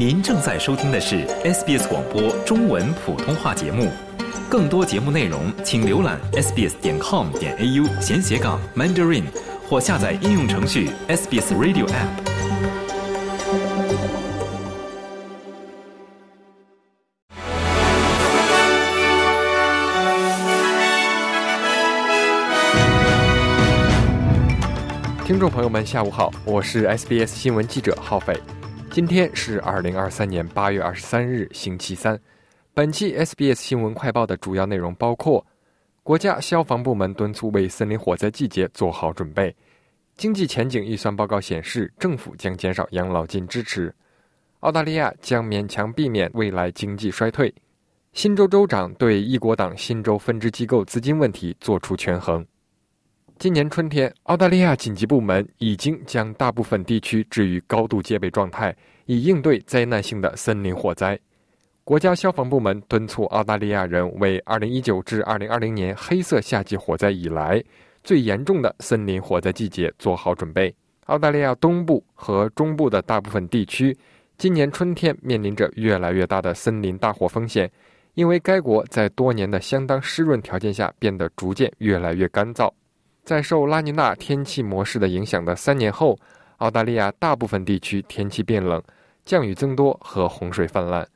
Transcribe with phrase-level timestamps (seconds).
[0.00, 3.92] 您正在收听的是 SBS 广播中文普通话节目。
[4.48, 9.24] 更多节目内容，请浏览 sbs 点 com 点 au 闲斜杠 mandarin，
[9.68, 12.08] 或下载应用程序 SBS Radio App。
[25.26, 28.34] 听众朋友们，下午好，我是 SBS 新闻记者浩斐。
[28.90, 32.18] 今天是二零二三年八月二十三日，星期三。
[32.74, 35.46] 本期 SBS 新闻快报的主要内容包括：
[36.02, 39.54] 国家消防部门敦促为森林火灾季节做好准备；
[40.16, 43.92] 经济前景预算报告显示，政府将减少养老金支持；
[44.58, 47.48] 澳大利亚将勉强避免未来经济衰退；
[48.12, 52.44] 新州州长对一国党新州分支机构资金问题作出权衡。
[53.40, 61.18] 今年春天，澳大利亚紧急部门已经将大部分地区置于高度戒备状态，以应对灾难性的森林火灾。
[61.82, 67.64] 国家消防部门敦促澳大利亚人为2019至2020年黑色夏季火灾以来
[68.04, 70.74] 最严重的森林火灾季节做好准备。
[71.06, 73.96] 澳大利亚东部和中部的大部分地区
[74.36, 77.72] 今年春天面临着越来越大的森林大火风险，
[78.12, 82.70] 因为该国在多年的相当湿润条件下变得逐渐越来越干燥。
[83.30, 86.18] 在受拉尼娜天气模式的影响的三年后，
[86.56, 88.82] 澳大利亚大部分地区天气变冷，
[89.24, 91.08] 降雨增多和洪水泛滥。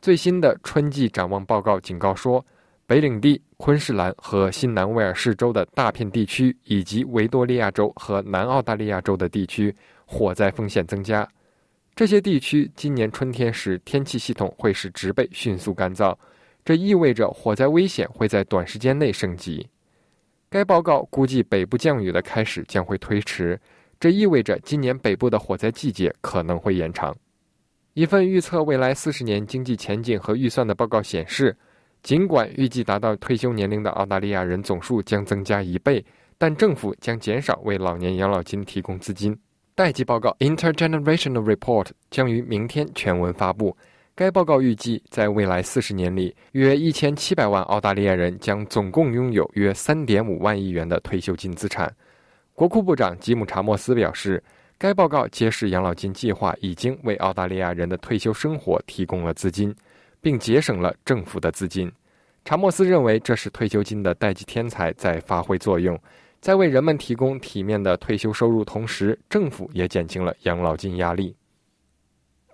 [0.00, 2.46] 最新的春季展望报告警告说，
[2.86, 9.74] 北领地、昆士兰和新南威尔士州的大片地区，以及维多利亚州和南澳大利亚州的地区，
[10.06, 11.28] 火灾风险增加。
[11.96, 16.16] 这些地区今年春天时天气系统会使植被迅速干燥，
[16.64, 19.66] 这意味着火灾危险会在短时间内升级。
[20.50, 23.60] 该报告估计北部降雨的开始将会推迟，
[24.00, 27.14] 这意味着今年北部的火灾季节可能会延长。
[27.92, 31.54] 一份预测未来四十年经济前景和预算的报告显示，
[32.02, 36.02] 尽管预计达到退休年龄的澳大利亚人总数将增加一倍，
[36.38, 39.38] 但政府将减少为老年养老金提供资金。
[39.74, 43.76] 代际报告 （Intergenerational Report） 将于明天全文发布。
[44.18, 51.88] 该报告预计，在未来四十年里，约一千七百万澳大利亚人将总共拥有约三点五万亿元的退休金资产。
[52.52, 54.42] 国库部长吉姆·查莫斯表示，
[54.76, 59.72] 该报告揭示养老金计划已经为澳大利亚人的退休生活提供了资金，
[60.20, 61.88] 并节省了政府的资金。
[62.44, 65.96] 查莫斯认为，这是退休金的代际天才在发挥作用，
[66.40, 71.36] 在为人们提供体面的退休收入同时，政府也减轻了养老金压力。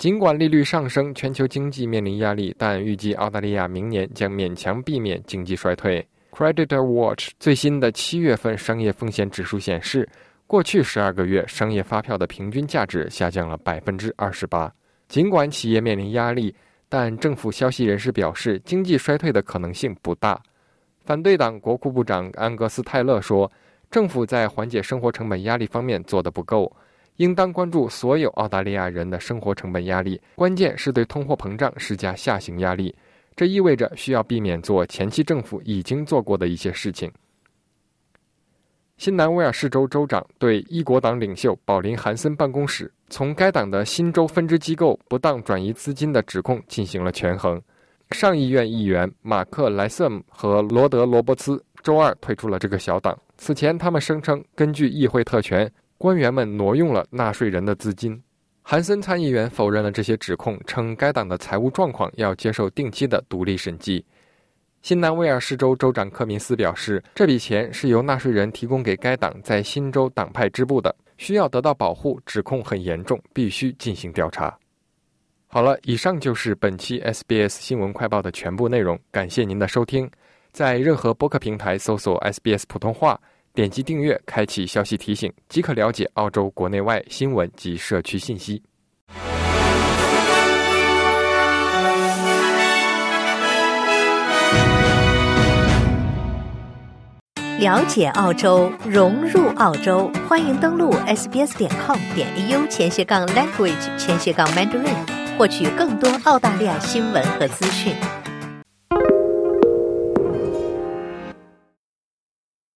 [0.04, 6.06] 尽管利率上升，全球经济面临压力，但预计澳大利亚明年将勉强避免经济衰退。
[6.30, 10.06] Creditor Watch 最新的七月份商业风险指数显示，
[10.46, 14.70] 过去十二个月商业发票的平均价值下降了百分之二十八。
[15.08, 16.54] 尽管企业面临压力，
[16.90, 20.38] 但政府消息人士表示，经济衰退的可能性不大。
[21.06, 23.50] 反对党国库部长安格斯·泰勒说，
[23.90, 26.70] 政府在缓解生活成本压力方面做得不够。
[27.16, 32.94] 应当关注所有澳大利亚人的生活成本压力，关键是对通货膨胀施加下行压力。
[33.36, 37.10] 这意味着需要避免做前期政府已经做过的一些事情。
[38.96, 47.60] 新南威尔士州州长对一国党领袖保林·韩森办公室从该党的新州分支机构不当转移资金的指控进行了权衡。
[48.12, 53.18] 上议院议员马克·莱瑟姆和罗德·罗伯茨周二退出了这个小党。
[53.36, 55.68] 此前，他们声称根据议会特权。
[56.04, 58.22] 官员们挪用了纳税人的资金。
[58.60, 64.04] 韩森参议员否认了这些指控，称该党的财务状况要接受定期的独立审计。
[64.82, 72.20] 新南威尔士州州长科明斯表示，这笔钱是由纳税人提供给该党在新州党派支部的，需要得到保护。
[72.26, 74.54] 指控很严重，必须进行调查。
[75.46, 80.10] 好了，以上就是本期 SBS 新闻快报的全部内容，感谢您的收听。
[80.52, 83.18] 在任何播客平台搜索 SBS 普通话。
[83.54, 88.60] 点击订阅，开启消息提醒，即可了解澳洲国内外新闻及社区信息。
[97.60, 107.94] 了解澳洲，融入澳洲，欢迎登录 sbs 点 com 点 au 前斜杠 language 前斜杠 mandarin，获取更多澳大利亚新闻和资讯。